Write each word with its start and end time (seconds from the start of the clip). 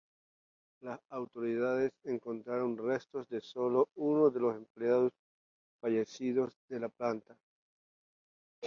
Las 0.81 0.99
autoridades 1.11 1.91
encontraron 2.05 2.75
restos 2.75 3.29
de 3.29 3.39
sólo 3.39 3.87
uno 3.93 4.31
de 4.31 4.39
los 4.39 4.55
empleados 4.57 5.11
fallecidos 5.79 6.55
de 6.69 6.79
la 6.79 6.89
planta. 6.89 7.37